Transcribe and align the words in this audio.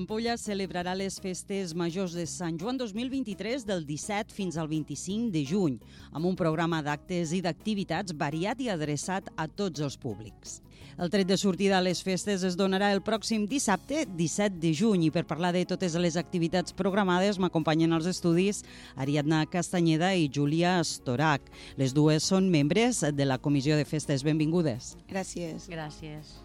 L'Ampolla 0.00 0.38
celebrarà 0.40 0.94
les 0.96 1.18
festes 1.20 1.74
majors 1.76 2.14
de 2.16 2.22
Sant 2.24 2.54
Joan 2.56 2.78
2023 2.80 3.66
del 3.68 3.82
17 3.84 4.32
fins 4.32 4.56
al 4.56 4.70
25 4.70 5.28
de 5.34 5.42
juny, 5.44 5.76
amb 6.16 6.24
un 6.24 6.38
programa 6.40 6.78
d'actes 6.80 7.34
i 7.36 7.42
d'activitats 7.44 8.16
variat 8.16 8.62
i 8.64 8.70
adreçat 8.72 9.28
a 9.36 9.44
tots 9.44 9.84
els 9.84 10.00
públics. 10.00 10.62
El 10.96 11.12
tret 11.12 11.28
de 11.28 11.36
sortida 11.36 11.76
a 11.76 11.84
les 11.84 12.00
festes 12.00 12.48
es 12.48 12.56
donarà 12.56 12.94
el 12.96 13.04
pròxim 13.04 13.44
dissabte, 13.44 14.06
17 14.08 14.56
de 14.64 14.72
juny, 14.72 15.10
i 15.10 15.12
per 15.12 15.28
parlar 15.28 15.52
de 15.52 15.66
totes 15.68 16.00
les 16.00 16.16
activitats 16.16 16.72
programades 16.72 17.36
m'acompanyen 17.36 17.92
als 17.92 18.08
estudis 18.08 18.64
Ariadna 18.96 19.44
Castanyeda 19.52 20.14
i 20.16 20.30
Júlia 20.32 20.78
Storac. 20.80 21.52
Les 21.76 21.92
dues 21.92 22.24
són 22.24 22.48
membres 22.48 23.04
de 23.04 23.28
la 23.28 23.36
Comissió 23.36 23.76
de 23.76 23.84
Festes. 23.84 24.24
Benvingudes. 24.24 24.94
Gràcies. 25.12 25.68
Gràcies. 25.68 26.40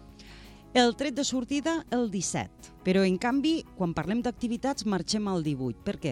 El 0.76 0.92
tret 0.92 1.14
de 1.16 1.22
sortida 1.24 1.86
el 1.88 2.10
17, 2.12 2.74
però 2.84 3.00
en 3.08 3.14
canvi, 3.16 3.62
quan 3.78 3.94
parlem 3.96 4.18
d'activitats, 4.20 4.84
marxem 4.84 5.24
al 5.32 5.40
18. 5.40 5.78
Per 5.86 5.94
què? 6.02 6.10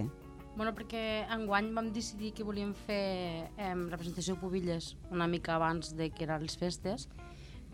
Bueno, 0.55 0.71
perquè 0.73 1.03
enguany 1.35 1.69
vam 1.77 1.91
decidir 1.93 2.31
que 2.33 2.47
volíem 2.49 2.71
fer 2.87 3.51
eh, 3.61 3.75
representació 3.91 4.39
de 4.39 4.41
pubilles 4.41 4.95
una 5.13 5.27
mica 5.29 5.59
abans 5.59 5.93
de 5.99 6.09
que 6.09 6.25
eren 6.25 6.47
les 6.47 6.57
festes, 6.57 7.11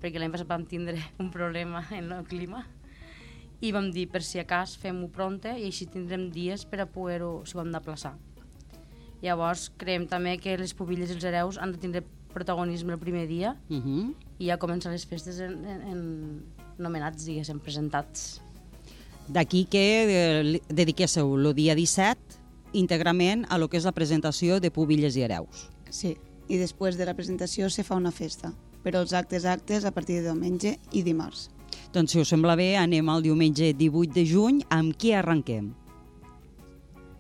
perquè 0.02 0.18
l'any 0.18 0.34
passat 0.34 0.50
vam 0.50 0.66
tindre 0.66 0.98
un 1.22 1.30
problema 1.30 1.84
en 1.94 2.10
el 2.10 2.26
clima 2.26 2.64
i 3.62 3.70
vam 3.70 3.92
dir, 3.94 4.08
per 4.10 4.24
si 4.26 4.42
a 4.42 4.46
cas, 4.50 4.74
fem-ho 4.74 5.12
pronte 5.14 5.54
i 5.60 5.68
així 5.70 5.86
tindrem 5.86 6.26
dies 6.34 6.66
per 6.66 6.82
a 6.82 6.90
poder-ho, 6.90 7.44
si 7.46 7.54
ho 7.54 7.62
hem 7.62 7.70
d'aplaçar. 7.70 8.16
Llavors, 9.22 9.68
creiem 9.78 10.10
també 10.10 10.40
que 10.42 10.58
les 10.58 10.74
pubilles 10.74 11.14
i 11.14 11.20
els 11.20 11.28
hereus 11.30 11.62
han 11.62 11.70
de 11.70 11.78
tindre 11.78 12.02
protagonisme 12.34 12.98
el 12.98 12.98
primer 12.98 13.28
dia 13.28 13.54
Uh 13.68 13.78
-huh. 13.78 14.14
i 14.38 14.46
ja 14.46 14.58
començar 14.58 14.90
les 14.90 15.06
festes 15.06 15.38
en, 15.38 15.64
en, 15.64 15.82
en 15.82 16.59
nomenats, 16.82 17.26
diguéssim, 17.28 17.60
presentats. 17.62 18.40
D'aquí 19.30 19.66
que 19.70 19.84
eh, 20.02 20.60
dediquéssiu 20.68 21.36
el 21.36 21.52
dia 21.54 21.76
17 21.78 22.40
íntegrament 22.72 23.44
a 23.50 23.58
lo 23.58 23.68
que 23.68 23.78
és 23.78 23.86
la 23.86 23.94
presentació 23.94 24.58
de 24.60 24.70
pubilles 24.74 25.16
i 25.16 25.24
hereus. 25.26 25.68
Sí, 25.90 26.16
i 26.50 26.58
després 26.58 26.98
de 26.98 27.06
la 27.06 27.14
presentació 27.14 27.70
se 27.70 27.84
fa 27.86 27.98
una 27.98 28.10
festa, 28.14 28.52
però 28.82 29.02
els 29.04 29.14
actes 29.14 29.46
actes 29.46 29.84
a 29.84 29.92
partir 29.94 30.20
de 30.20 30.30
diumenge 30.30 30.76
i 30.92 31.04
dimarts. 31.06 31.48
Doncs 31.94 32.14
si 32.14 32.20
us 32.22 32.30
sembla 32.30 32.56
bé, 32.58 32.76
anem 32.78 33.08
al 33.10 33.22
diumenge 33.22 33.72
18 33.74 34.14
de 34.14 34.26
juny. 34.26 34.60
Amb 34.70 34.94
qui 34.98 35.12
arrenquem? 35.14 35.72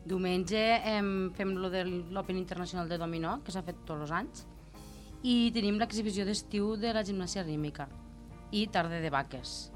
Diumenge 0.06 0.60
em, 0.86 1.30
fem 1.34 1.54
lo 1.58 1.70
de 1.70 1.84
l'Open 1.86 2.38
Internacional 2.38 2.88
de 2.88 2.98
Dominó, 2.98 3.40
que 3.44 3.54
s'ha 3.54 3.62
fet 3.66 3.82
tots 3.86 4.06
els 4.06 4.14
anys, 4.14 4.44
i 5.22 5.50
tenim 5.54 5.78
l'exhibició 5.78 6.24
d'estiu 6.26 6.76
de 6.80 6.94
la 6.94 7.04
gimnàsia 7.06 7.44
rítmica 7.46 7.88
i 8.50 8.66
tarda 8.72 9.00
de 9.02 9.10
vaques. 9.10 9.70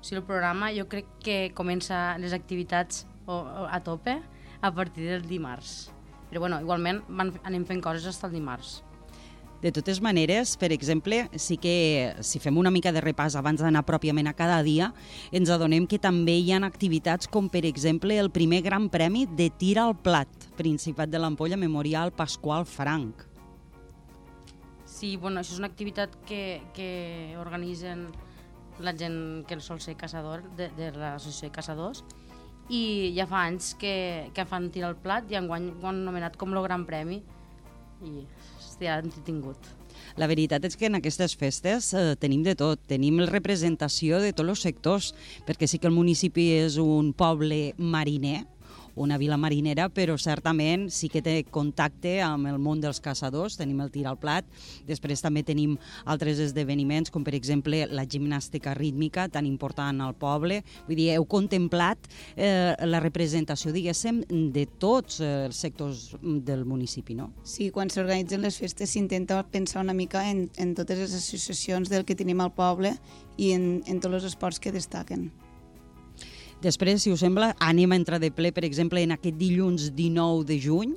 O 0.00 0.04
sigui, 0.04 0.20
el 0.20 0.26
programa 0.26 0.70
jo 0.72 0.86
crec 0.88 1.08
que 1.24 1.38
comença 1.56 2.18
les 2.18 2.32
activitats 2.32 3.06
a 3.26 3.80
tope 3.84 4.20
a 4.60 4.70
partir 4.74 5.06
del 5.08 5.26
dimarts. 5.28 5.90
Però 6.30 6.40
bueno, 6.40 6.60
igualment 6.62 7.02
van, 7.08 7.34
anem 7.44 7.66
fent 7.66 7.82
coses 7.84 8.06
fins 8.06 8.24
al 8.24 8.32
dimarts. 8.34 8.78
De 9.60 9.68
totes 9.76 9.98
maneres, 10.00 10.54
per 10.56 10.70
exemple, 10.72 11.26
sí 11.36 11.58
que 11.60 12.14
si 12.24 12.40
fem 12.40 12.56
una 12.56 12.70
mica 12.72 12.94
de 12.96 13.02
repàs 13.04 13.36
abans 13.36 13.60
d'anar 13.60 13.82
pròpiament 13.84 14.30
a 14.30 14.32
cada 14.32 14.62
dia, 14.64 14.94
ens 15.36 15.52
adonem 15.52 15.84
que 15.84 16.00
també 16.00 16.38
hi 16.40 16.54
ha 16.54 16.62
activitats 16.64 17.28
com, 17.28 17.50
per 17.52 17.66
exemple, 17.68 18.16
el 18.16 18.30
primer 18.32 18.62
gran 18.64 18.88
premi 18.88 19.26
de 19.26 19.50
tir 19.52 19.76
al 19.78 19.98
plat, 20.00 20.32
Principat 20.56 21.12
de 21.12 21.20
l'Ampolla 21.20 21.60
Memorial 21.60 22.08
Pasqual 22.16 22.64
Franc. 22.64 23.29
Sí, 25.00 25.14
bueno, 25.16 25.40
això 25.40 25.54
és 25.54 25.60
una 25.62 25.70
activitat 25.70 26.12
que, 26.28 26.60
que 26.76 26.90
organitzen 27.40 28.04
la 28.84 28.92
gent 28.92 29.46
que 29.48 29.56
sol 29.64 29.80
ser 29.80 29.94
caçador 29.96 30.42
de, 30.58 30.66
de 30.76 30.90
l'associació 30.92 31.48
de 31.48 31.54
caçadors 31.54 32.02
i 32.68 33.10
ja 33.16 33.24
fa 33.28 33.46
anys 33.48 33.72
que, 33.80 34.28
que 34.36 34.44
fan 34.44 34.68
tirar 34.74 34.92
el 34.92 34.98
plat 35.00 35.32
i 35.32 35.38
enguany 35.40 35.70
ho 35.72 35.88
han 35.88 36.04
nomenat 36.04 36.36
com 36.40 36.52
el 36.52 36.60
gran 36.68 36.84
premi 36.84 37.22
i 38.04 38.26
estia 38.58 38.98
entretingut. 39.00 39.72
La 40.20 40.28
veritat 40.28 40.68
és 40.68 40.76
que 40.76 40.88
en 40.88 40.98
aquestes 41.00 41.32
festes 41.38 41.90
eh, 41.96 42.14
tenim 42.20 42.44
de 42.44 42.54
tot, 42.60 42.80
tenim 42.88 43.22
representació 43.28 44.20
de 44.20 44.34
tots 44.36 44.52
els 44.52 44.68
sectors, 44.68 45.10
perquè 45.48 45.68
sí 45.68 45.80
que 45.80 45.88
el 45.88 45.96
municipi 45.96 46.50
és 46.60 46.76
un 46.80 47.14
poble 47.16 47.70
mariner, 47.78 48.44
una 49.00 49.16
vila 49.18 49.38
marinera, 49.40 49.88
però 49.88 50.16
certament 50.20 50.88
sí 50.92 51.08
que 51.08 51.22
té 51.24 51.38
contacte 51.48 52.18
amb 52.24 52.50
el 52.50 52.58
món 52.60 52.82
dels 52.82 53.00
caçadors, 53.00 53.56
tenim 53.56 53.80
el 53.80 53.90
tir 53.94 54.04
al 54.08 54.18
plat, 54.20 54.46
després 54.88 55.24
també 55.24 55.42
tenim 55.46 55.76
altres 56.04 56.40
esdeveniments, 56.44 57.10
com 57.10 57.24
per 57.24 57.34
exemple 57.38 57.86
la 57.90 58.04
gimnàstica 58.04 58.74
rítmica, 58.76 59.28
tan 59.32 59.48
important 59.48 60.04
al 60.04 60.14
poble, 60.20 60.60
vull 60.86 61.00
dir, 61.00 61.10
heu 61.16 61.26
contemplat 61.30 62.10
eh, 62.36 62.76
la 62.86 63.00
representació, 63.00 63.72
diguéssim, 63.72 64.22
de 64.54 64.66
tots 64.80 65.20
els 65.24 65.56
sectors 65.56 66.10
del 66.20 66.66
municipi, 66.68 67.16
no? 67.16 67.30
Sí, 67.42 67.70
quan 67.74 67.90
s'organitzen 67.92 68.44
les 68.44 68.60
festes 68.60 68.92
s'intenta 68.92 69.40
pensar 69.50 69.84
una 69.84 69.96
mica 69.96 70.26
en, 70.28 70.48
en 70.60 70.74
totes 70.76 71.06
les 71.06 71.14
associacions 71.16 71.88
del 71.88 72.04
que 72.04 72.18
tenim 72.18 72.40
al 72.44 72.52
poble 72.52 72.96
i 73.40 73.54
en, 73.56 73.70
en 73.88 74.02
tots 74.02 74.20
els 74.20 74.32
esports 74.34 74.60
que 74.60 74.74
destaquen. 74.74 75.30
Després, 76.60 77.00
si 77.00 77.08
us 77.08 77.22
sembla, 77.24 77.54
anem 77.64 77.94
a 77.94 77.96
entrar 77.96 78.18
de 78.20 78.28
ple, 78.36 78.50
per 78.52 78.66
exemple, 78.66 79.00
en 79.00 79.14
aquest 79.14 79.38
dilluns 79.40 79.86
19 79.96 80.44
de 80.44 80.58
juny, 80.60 80.90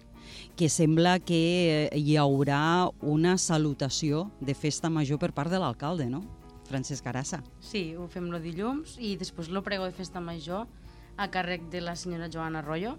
que 0.59 0.67
sembla 0.67 1.19
que 1.23 1.39
eh, 1.39 1.89
hi 1.95 2.17
haurà 2.19 2.89
una 2.99 3.37
salutació 3.39 4.25
de 4.41 4.57
festa 4.59 4.91
major 4.91 5.21
per 5.21 5.31
part 5.31 5.53
de 5.53 5.61
l'alcalde, 5.63 6.09
no? 6.11 6.19
Francesc 6.67 7.07
Arassa. 7.07 7.39
Sí, 7.63 7.93
ho 7.95 8.09
fem 8.11 8.27
el 8.27 8.43
dilluns 8.43 8.97
i 8.99 9.15
després 9.19 9.47
el 9.47 9.63
pregó 9.63 9.87
de 9.87 9.95
festa 9.95 10.19
major 10.19 10.67
a 11.15 11.29
càrrec 11.31 11.69
de 11.71 11.79
la 11.85 11.95
senyora 11.95 12.27
Joana 12.27 12.59
Arroyo, 12.59 12.97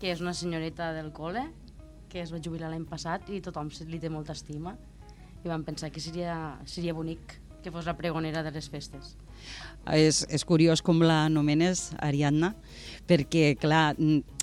que 0.00 0.08
és 0.12 0.24
una 0.24 0.32
senyoreta 0.32 0.94
del 0.96 1.12
col·le, 1.12 1.44
que 2.08 2.24
es 2.24 2.32
va 2.32 2.40
jubilar 2.40 2.72
l'any 2.72 2.88
passat 2.88 3.28
i 3.28 3.40
tothom 3.44 3.68
li 3.88 4.00
té 4.00 4.08
molta 4.08 4.32
estima 4.32 4.78
i 5.42 5.48
vam 5.50 5.64
pensar 5.64 5.90
que 5.90 6.00
seria, 6.00 6.56
seria 6.64 6.94
bonic 6.94 7.41
que 7.62 7.72
fos 7.72 7.86
la 7.86 7.96
pregonera 7.96 8.42
de 8.42 8.52
les 8.54 8.68
festes. 8.70 9.16
És, 9.86 10.22
és 10.28 10.44
curiós 10.44 10.82
com 10.84 11.02
l'anomenes, 11.02 11.90
Ariadna, 12.02 12.52
perquè, 13.08 13.54
clar, 13.60 13.94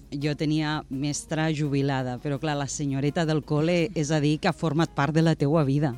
jo 0.10 0.36
tenia 0.40 0.80
mestra 0.90 1.50
jubilada, 1.56 2.18
però, 2.24 2.40
clar, 2.42 2.58
la 2.60 2.70
senyoreta 2.72 3.28
del 3.30 3.44
col·le 3.46 3.90
és 3.96 4.12
a 4.12 4.22
dir 4.24 4.38
que 4.40 4.50
ha 4.50 4.56
format 4.56 4.96
part 4.96 5.16
de 5.16 5.26
la 5.26 5.36
teua 5.36 5.64
vida. 5.68 5.94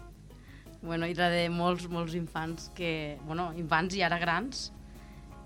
Bueno, 0.81 1.05
i 1.05 1.13
la 1.13 1.29
de 1.29 1.45
molts, 1.53 1.87
molts 1.89 2.17
infants 2.17 2.71
que, 2.75 3.17
bueno, 3.27 3.51
infants 3.57 3.95
i 3.95 4.01
ara 4.01 4.17
grans 4.21 4.71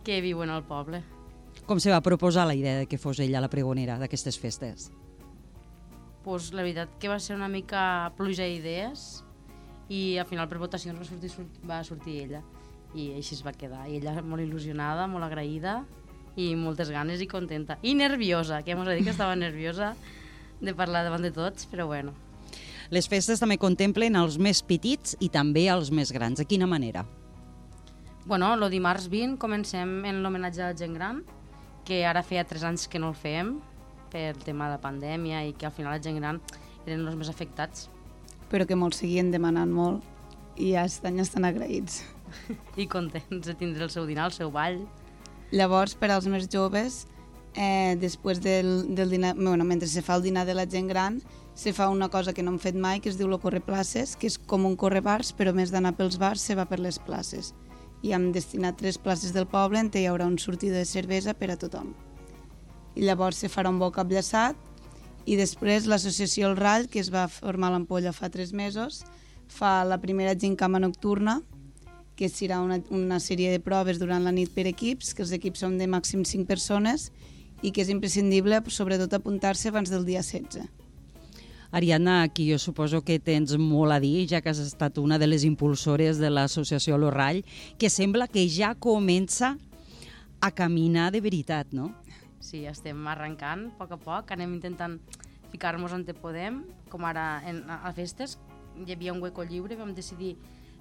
que 0.08 0.22
viuen 0.24 0.50
al 0.50 0.64
poble. 0.64 1.04
Com 1.66 1.80
se 1.82 1.92
va 1.92 2.04
proposar 2.04 2.46
la 2.48 2.56
idea 2.56 2.78
de 2.80 2.86
que 2.88 3.00
fos 3.02 3.20
ella 3.20 3.42
la 3.44 3.52
pregonera 3.52 4.00
d'aquestes 4.00 4.40
festes? 4.40 4.92
pues, 6.26 6.52
la 6.58 6.64
veritat 6.66 6.90
que 7.00 7.08
va 7.08 7.20
ser 7.22 7.38
una 7.38 7.48
mica 7.48 8.12
pluja 8.18 8.48
d'idees 8.50 9.22
i 9.90 10.18
al 10.18 10.26
final 10.26 10.50
per 10.50 10.60
votacions 10.62 10.98
va 11.00 11.06
sortir, 11.06 11.48
va 11.68 11.84
sortir 11.84 12.20
ella. 12.24 12.42
I 12.96 13.12
així 13.20 13.36
es 13.36 13.44
va 13.46 13.54
quedar. 13.54 13.86
I 13.90 14.00
ella 14.00 14.22
molt 14.24 14.44
il·lusionada, 14.46 15.08
molt 15.12 15.28
agraïda 15.28 15.82
i 16.40 16.54
moltes 16.60 16.92
ganes 16.92 17.22
i 17.22 17.28
contenta. 17.28 17.78
I 17.84 17.94
nerviosa, 17.96 18.62
que 18.64 18.72
ja 18.72 18.78
m'ho 18.80 18.88
dit 18.90 19.04
que 19.04 19.14
estava 19.14 19.36
nerviosa 19.36 19.94
de 20.62 20.74
parlar 20.74 21.04
davant 21.04 21.24
de 21.24 21.32
tots, 21.36 21.68
però 21.72 21.88
bueno. 21.88 22.16
Les 22.94 23.08
festes 23.10 23.42
també 23.42 23.58
contemplen 23.58 24.16
els 24.16 24.38
més 24.38 24.62
petits 24.64 25.16
i 25.20 25.30
també 25.34 25.68
els 25.74 25.92
més 25.92 26.12
grans. 26.14 26.40
De 26.40 26.46
quina 26.46 26.68
manera? 26.70 27.06
Bueno, 28.26 28.54
el 28.54 28.70
dimarts 28.72 29.10
20 29.10 29.40
comencem 29.42 30.06
en 30.06 30.22
l'homenatge 30.24 30.62
a 30.64 30.72
la 30.72 30.78
gent 30.78 30.94
gran, 30.98 31.24
que 31.86 32.04
ara 32.06 32.24
feia 32.26 32.46
3 32.46 32.64
anys 32.72 32.88
que 32.90 33.02
no 33.02 33.12
el 33.14 33.18
fèiem 33.18 33.58
per 34.12 34.32
el 34.32 34.40
tema 34.42 34.70
de 34.70 34.78
la 34.78 34.82
pandèmia 34.82 35.44
i 35.46 35.54
que 35.54 35.68
al 35.68 35.74
final 35.76 35.94
la 35.94 36.02
gent 36.02 36.18
gran 36.18 36.42
eren 36.86 37.06
els 37.06 37.18
més 37.20 37.30
afectats 37.30 37.90
Però 38.52 38.68
que 38.68 38.78
molts 38.78 39.02
seguien 39.02 39.32
demanant 39.34 39.72
molt 39.72 40.04
i 40.58 40.74
ja 40.74 40.86
estan, 40.88 41.20
estan 41.20 41.48
agraïts. 41.48 42.04
i 42.82 42.88
contents 42.88 43.48
de 43.48 43.56
tindre 43.58 43.86
el 43.86 43.92
seu 43.94 44.06
dinar, 44.08 44.30
el 44.30 44.36
seu 44.36 44.52
ball. 44.52 44.82
Llavors, 45.56 45.96
per 45.96 46.12
als 46.12 46.28
més 46.32 46.48
joves, 46.52 47.06
eh, 47.56 47.96
després 48.02 48.42
del, 48.42 48.96
del 48.96 49.10
dinar, 49.10 49.36
bueno, 49.36 49.64
mentre 49.64 49.88
se 49.88 50.02
fa 50.02 50.18
el 50.18 50.24
dinar 50.26 50.46
de 50.46 50.56
la 50.58 50.66
gent 50.70 50.88
gran, 50.90 51.22
se 51.56 51.72
fa 51.72 51.88
una 51.90 52.10
cosa 52.10 52.34
que 52.34 52.44
no 52.44 52.52
hem 52.52 52.60
fet 52.60 52.76
mai, 52.76 53.00
que 53.00 53.10
es 53.10 53.18
diu 53.18 53.30
lo 53.32 53.40
correplaces, 53.40 54.16
que 54.20 54.28
és 54.28 54.38
com 54.38 54.66
un 54.68 54.76
correbars, 54.76 55.32
però 55.32 55.54
a 55.54 55.56
més 55.56 55.72
d'anar 55.72 55.96
pels 55.96 56.20
bars, 56.20 56.44
se 56.44 56.56
va 56.56 56.68
per 56.68 56.82
les 56.84 57.00
places. 57.00 57.54
I 58.04 58.12
hem 58.14 58.32
destinat 58.36 58.78
tres 58.78 59.00
places 59.00 59.32
del 59.34 59.48
poble 59.48 59.80
on 59.80 59.90
hi 59.94 60.06
haurà 60.06 60.28
un 60.28 60.38
sortida 60.38 60.76
de 60.78 60.86
cervesa 60.86 61.34
per 61.34 61.52
a 61.52 61.58
tothom. 61.58 61.94
I 62.96 63.08
llavors 63.08 63.40
se 63.40 63.50
farà 63.50 63.72
un 63.72 63.80
bo 63.80 63.90
cap 63.92 64.12
llaçat 64.12 64.56
i 65.26 65.36
després 65.40 65.88
l'associació 65.90 66.52
El 66.52 66.58
Rall, 66.58 66.88
que 66.88 67.02
es 67.02 67.12
va 67.14 67.28
formar 67.32 67.72
a 67.72 67.76
l'Ampolla 67.76 68.14
fa 68.14 68.30
tres 68.30 68.54
mesos, 68.54 69.04
fa 69.50 69.84
la 69.86 69.98
primera 70.02 70.36
gincama 70.38 70.80
nocturna, 70.80 71.42
que 72.16 72.30
serà 72.32 72.62
una, 72.64 72.80
una 72.96 73.20
sèrie 73.20 73.52
de 73.52 73.60
proves 73.60 74.00
durant 74.00 74.24
la 74.24 74.32
nit 74.32 74.54
per 74.56 74.68
equips, 74.70 75.14
que 75.14 75.26
els 75.26 75.34
equips 75.36 75.66
són 75.66 75.78
de 75.82 75.90
màxim 75.92 76.24
5 76.24 76.48
persones 76.48 77.10
i 77.62 77.74
que 77.74 77.84
és 77.84 77.92
imprescindible, 77.92 78.62
sobretot, 78.72 79.14
apuntar-se 79.18 79.70
abans 79.72 79.92
del 79.92 80.06
dia 80.08 80.24
16. 80.24 80.64
Ariadna, 81.76 82.22
aquí 82.24 82.46
jo 82.48 82.60
suposo 82.62 83.02
que 83.04 83.18
tens 83.20 83.52
molt 83.60 83.92
a 83.92 84.00
dir, 84.00 84.30
ja 84.32 84.40
que 84.40 84.54
has 84.54 84.62
estat 84.64 85.00
una 85.02 85.18
de 85.20 85.28
les 85.28 85.44
impulsores 85.44 86.22
de 86.22 86.30
l'associació 86.32 86.96
L'Orrall, 86.96 87.42
que 87.78 87.90
sembla 87.92 88.30
que 88.32 88.46
ja 88.48 88.76
comença 88.80 89.58
a 90.40 90.52
caminar 90.56 91.10
de 91.12 91.20
veritat, 91.26 91.74
no? 91.74 91.90
Sí, 92.46 92.62
estem 92.70 93.00
arrencant 93.10 93.72
a 93.72 93.78
poc 93.80 93.96
a 93.96 93.98
poc, 93.98 94.34
anem 94.36 94.54
intentant 94.60 95.00
ficar-nos 95.50 95.94
on 95.96 96.04
te 96.06 96.14
podem, 96.14 96.62
com 96.92 97.06
ara 97.08 97.40
en, 97.50 97.64
a 97.66 97.92
festes, 97.96 98.38
hi 98.78 98.92
havia 98.94 99.14
un 99.16 99.22
hueco 99.24 99.46
lliure, 99.48 99.78
vam 99.80 99.96
decidir 99.98 100.36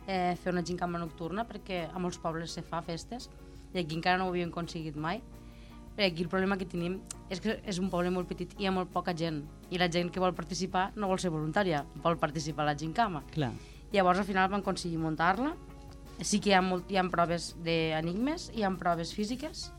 eh, 0.07 0.35
fer 0.43 0.53
una 0.53 0.65
gincama 0.67 1.01
nocturna 1.01 1.47
perquè 1.49 1.87
a 1.89 2.03
molts 2.03 2.19
pobles 2.21 2.57
se 2.59 2.65
fa 2.67 2.83
festes 2.85 3.31
i 3.73 3.81
aquí 3.81 3.97
encara 3.97 4.19
no 4.21 4.27
ho 4.27 4.35
havíem 4.35 4.51
aconseguit 4.53 4.99
mai. 5.01 5.23
Perquè 5.95 6.11
aquí 6.11 6.25
el 6.27 6.29
problema 6.29 6.59
que 6.59 6.67
tenim 6.67 6.99
és 7.33 7.41
que 7.41 7.55
és 7.65 7.79
un 7.81 7.89
poble 7.91 8.11
molt 8.13 8.29
petit 8.29 8.53
i 8.59 8.65
hi 8.65 8.69
ha 8.69 8.75
molt 8.75 8.91
poca 8.93 9.15
gent 9.17 9.41
i 9.71 9.81
la 9.81 9.89
gent 9.89 10.11
que 10.13 10.21
vol 10.21 10.35
participar 10.35 10.89
no 10.99 11.09
vol 11.09 11.23
ser 11.23 11.31
voluntària, 11.33 11.85
vol 12.03 12.19
participar 12.19 12.67
a 12.67 12.73
la 12.73 12.77
gincama. 12.77 13.23
Clar. 13.33 13.53
Llavors 13.95 14.21
al 14.21 14.29
final 14.29 14.51
vam 14.51 14.61
aconseguir 14.61 14.99
muntar-la. 14.99 15.55
Sí 16.21 16.43
que 16.43 16.51
hi 16.51 16.59
ha, 16.59 16.61
molt, 16.63 16.91
hi 16.91 16.99
ha 16.99 17.07
proves 17.11 17.55
d'enigmes, 17.65 18.51
hi 18.55 18.67
ha 18.67 18.73
proves 18.79 19.15
físiques 19.15 19.71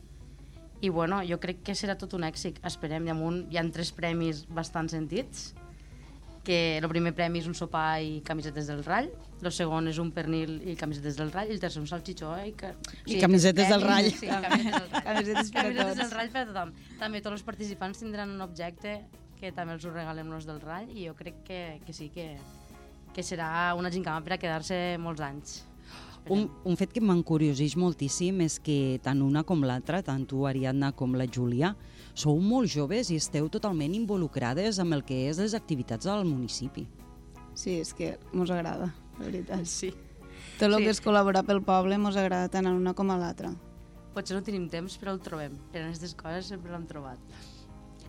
i 0.80 0.88
bueno, 0.88 1.22
jo 1.24 1.38
crec 1.40 1.62
que 1.64 1.74
serà 1.74 1.96
tot 1.98 2.12
un 2.16 2.26
èxit. 2.26 2.58
Esperem, 2.66 3.06
hi 3.06 3.12
ha, 3.12 3.16
un, 3.16 3.44
hi 3.50 3.60
ha 3.60 3.64
tres 3.72 3.92
premis 3.96 4.44
bastant 4.48 4.90
sentits 4.92 5.54
que 6.46 6.78
el 6.78 6.86
primer 6.86 7.10
premi 7.10 7.40
és 7.42 7.48
un 7.50 7.56
sopar 7.58 7.98
i 8.06 8.20
camisetes 8.22 8.68
del 8.70 8.84
Rall, 8.86 9.08
el 9.42 9.50
segon 9.50 9.90
és 9.90 9.98
un 9.98 10.12
pernil 10.14 10.60
i 10.62 10.76
camisetes 10.78 11.18
del 11.18 11.32
Rall, 11.34 11.50
i 11.50 11.56
el 11.56 11.62
tercer 11.62 11.82
un 11.82 11.88
salchichó 11.90 12.36
eh, 12.38 12.52
i, 12.52 12.54
que, 12.54 12.70
I 13.10 13.18
camisetes 13.18 13.72
del 13.72 13.82
Rall. 13.82 14.06
Sí, 14.14 14.30
camisetes 14.30 14.70
del 14.70 14.86
Rall. 14.92 15.02
Camisetes 15.08 15.50
per 15.50 15.58
a 15.58 15.64
camisetes 15.66 15.98
del 15.98 16.12
Rall 16.14 16.30
per 16.30 16.44
a 16.44 16.48
tothom. 16.52 16.74
També 17.02 17.22
tots 17.24 17.40
els 17.40 17.46
participants 17.48 17.98
tindran 18.04 18.30
un 18.30 18.46
objecte 18.46 18.94
que 19.40 19.50
també 19.56 19.74
els 19.74 19.84
ho 19.84 19.90
regalem 19.90 20.30
los 20.30 20.46
del 20.46 20.62
Rall 20.62 20.86
i 20.94 21.08
jo 21.08 21.16
crec 21.18 21.42
que, 21.48 21.60
que 21.82 21.96
sí 21.96 22.12
que, 22.14 22.28
que 23.12 23.26
serà 23.26 23.50
una 23.74 23.90
gincama 23.90 24.22
per 24.22 24.36
a 24.36 24.40
quedar-se 24.46 24.78
molts 25.02 25.26
anys. 25.26 25.58
Un, 26.28 26.48
un 26.66 26.74
fet 26.78 26.90
que 26.90 27.00
m'encurioseix 27.00 27.76
moltíssim 27.78 28.40
és 28.42 28.56
que 28.58 28.98
tant 29.04 29.20
una 29.22 29.44
com 29.46 29.60
l'altra, 29.62 30.00
tant 30.02 30.24
tu, 30.26 30.42
Ariadna, 30.48 30.90
com 30.96 31.14
la 31.14 31.26
Júlia, 31.30 31.76
sou 32.18 32.40
molt 32.42 32.66
joves 32.72 33.12
i 33.14 33.18
esteu 33.20 33.46
totalment 33.52 33.94
involucrades 33.94 34.80
amb 34.82 34.96
el 34.96 35.04
que 35.06 35.20
és 35.28 35.38
les 35.38 35.54
activitats 35.54 36.08
del 36.08 36.24
municipi. 36.26 36.86
Sí, 37.54 37.78
és 37.78 37.94
que 37.94 38.16
mos 38.32 38.50
agrada, 38.50 38.90
la 39.20 39.24
veritat. 39.24 39.64
Sí. 39.70 39.92
Tot 40.58 40.66
el 40.70 40.78
Sí. 40.78 40.84
que 40.84 40.90
és 40.90 41.02
col·laborar 41.04 41.44
pel 41.46 41.62
poble 41.62 41.96
mos 41.98 42.16
agrada 42.16 42.48
tant 42.48 42.66
a 42.66 42.70
l'una 42.72 42.92
com 42.94 43.10
a 43.10 43.16
l'altra. 43.18 43.54
Potser 44.14 44.34
no 44.36 44.42
tenim 44.42 44.68
temps, 44.68 44.98
però 44.98 45.12
el 45.12 45.20
trobem. 45.20 45.56
Per 45.72 45.82
aquestes 45.82 46.14
coses 46.14 46.46
sempre 46.46 46.72
l'hem 46.72 46.86
trobat. 46.86 47.18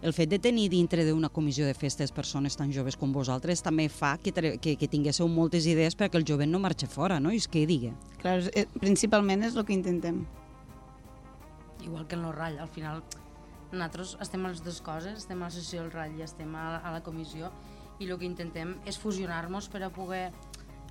El 0.02 0.14
fet 0.14 0.30
de 0.30 0.38
tenir 0.38 0.68
dintre 0.70 1.04
d'una 1.08 1.30
comissió 1.34 1.66
de 1.66 1.74
festes 1.74 2.12
persones 2.14 2.58
tan 2.58 2.72
joves 2.74 2.98
com 2.98 3.14
vosaltres 3.14 3.64
també 3.66 3.88
fa 3.90 4.16
que, 4.22 4.32
que, 4.62 4.76
que 4.78 4.90
tinguéssiu 4.92 5.28
moltes 5.28 5.66
idees 5.66 5.98
perquè 5.98 6.20
el 6.20 6.28
jovent 6.28 6.52
no 6.54 6.62
marxi 6.62 6.86
fora, 6.86 7.20
no? 7.20 7.32
I 7.34 7.42
és 7.42 7.48
que 7.50 7.66
digui. 7.66 7.94
Clar, 8.22 8.40
principalment 8.78 9.48
és 9.48 9.58
el 9.58 9.66
que 9.66 9.74
intentem. 9.74 10.22
Igual 11.84 12.06
que 12.08 12.16
en 12.16 12.26
el 12.26 12.36
Rall, 12.36 12.60
al 12.60 12.70
final 12.70 13.02
nosaltres 13.72 14.16
estem 14.22 14.46
a 14.46 14.54
les 14.54 14.62
dues 14.64 14.80
coses, 14.86 15.18
estem 15.24 15.42
a 15.42 15.48
l'associació 15.48 15.84
del 15.84 15.92
Rall 15.92 16.16
i 16.20 16.24
estem 16.26 16.54
a, 16.56 16.78
a 16.78 16.94
la 16.94 17.02
comissió 17.04 17.52
i 18.00 18.06
el 18.06 18.18
que 18.20 18.30
intentem 18.30 18.76
és 18.86 19.00
fusionar-nos 19.02 19.68
per 19.74 19.82
a 19.84 19.90
poder 19.94 20.30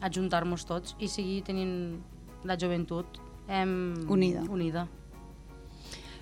ajuntar-nos 0.05 0.67
tots 0.69 0.97
i 0.99 1.09
seguir 1.09 1.43
tenint 1.47 1.77
la 2.45 2.57
joventut 2.59 3.21
em, 3.49 3.95
Unida. 4.11 4.43
unida. 4.51 4.87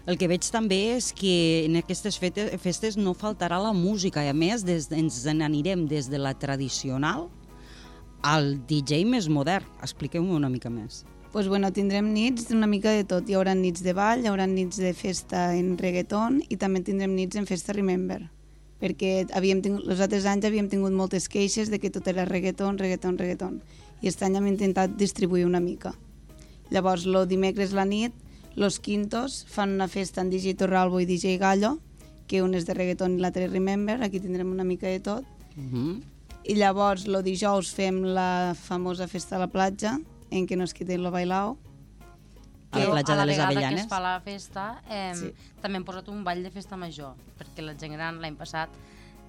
El 0.05 0.19
que 0.21 0.29
veig 0.29 0.45
també 0.53 0.77
és 0.99 1.07
que 1.17 1.65
en 1.65 1.79
aquestes 1.81 2.19
festes 2.21 2.99
no 3.01 3.15
faltarà 3.17 3.57
la 3.63 3.73
música 3.73 4.21
i 4.21 4.29
a 4.29 4.35
més 4.37 4.61
des, 4.67 4.91
ens 4.93 5.23
n'anirem 5.25 5.87
des 5.89 6.11
de 6.13 6.21
la 6.21 6.35
tradicional 6.37 7.31
al 8.21 8.59
DJ 8.69 9.07
més 9.09 9.31
modern. 9.33 9.65
Expliqueu-me 9.81 10.37
una 10.37 10.53
mica 10.53 10.71
més. 10.71 11.05
pues 11.33 11.49
bueno, 11.49 11.73
tindrem 11.73 12.13
nits 12.15 12.53
una 12.55 12.69
mica 12.69 12.93
de 12.95 13.03
tot. 13.03 13.27
Hi 13.27 13.35
haurà 13.35 13.57
nits 13.59 13.83
de 13.83 13.93
ball, 13.93 14.23
hi 14.23 14.29
haurà 14.31 14.47
nits 14.47 14.79
de 14.79 14.93
festa 14.95 15.57
en 15.57 15.75
reggaeton 15.79 16.45
i 16.49 16.57
també 16.57 16.85
tindrem 16.87 17.11
nits 17.17 17.35
en 17.37 17.47
festa 17.47 17.73
Remember 17.75 18.21
perquè 18.85 19.25
havíem 19.33 19.63
tingut, 19.65 19.87
els 19.89 20.03
altres 20.05 20.27
anys 20.29 20.45
havíem 20.45 20.69
tingut 20.69 20.93
moltes 20.93 21.29
queixes 21.33 21.71
de 21.73 21.79
que 21.81 21.91
tot 21.91 22.07
era 22.11 22.27
reggaeton, 22.29 22.77
reggaeton, 22.79 23.17
reggaeton. 23.19 23.61
I 24.03 24.11
aquest 24.11 24.25
any 24.27 24.37
hem 24.37 24.49
intentat 24.51 24.97
distribuir 25.01 25.47
una 25.49 25.63
mica. 25.65 25.95
Llavors, 26.75 27.07
el 27.07 27.17
dimecres 27.31 27.73
la 27.73 27.87
nit, 27.89 28.13
los 28.57 28.79
quintos 28.81 29.45
fan 29.49 29.71
una 29.75 29.89
festa 29.89 30.21
en 30.21 30.31
DJ 30.31 30.55
Torralbo 30.55 31.01
i 31.01 31.07
DJ 31.07 31.39
Gallo, 31.39 31.79
que 32.27 32.43
un 32.43 32.55
és 32.55 32.65
de 32.67 32.75
reggaeton 32.75 33.19
i 33.19 33.21
l'altre 33.23 33.49
Remember, 33.49 34.01
aquí 34.03 34.21
tindrem 34.21 34.51
una 34.53 34.65
mica 34.65 34.87
de 34.87 35.01
tot. 35.01 35.25
Uh 35.57 35.63
-huh. 35.63 36.03
I 36.45 36.55
llavors, 36.55 37.07
el 37.07 37.23
dijous, 37.23 37.73
fem 37.75 38.03
la 38.05 38.55
famosa 38.55 39.09
festa 39.09 39.37
a 39.37 39.39
la 39.39 39.47
platja, 39.49 39.99
en 40.31 40.47
què 40.47 40.57
nos 40.57 40.75
quiten 40.75 41.03
lo 41.03 41.11
bailao. 41.11 41.59
A 42.71 42.79
la 42.79 42.91
platja 42.91 43.13
a 43.13 43.17
la 43.17 43.23
de 43.23 43.27
les 43.27 43.37
vegada 43.37 43.51
Avellanes. 43.53 43.81
que 43.81 43.85
es 43.85 43.89
fa 43.89 44.01
la 44.01 44.21
festa, 44.21 44.83
eh, 44.91 45.13
Sí. 45.15 45.33
també 45.63 45.77
hem 45.79 45.85
posat 45.85 46.09
un 46.09 46.25
ball 46.25 46.43
de 46.43 46.51
festa 46.51 46.77
major, 46.77 47.15
perquè 47.39 47.63
la 47.63 47.75
gent 47.79 47.93
gran 47.93 48.21
l'any 48.21 48.37
passat 48.37 48.69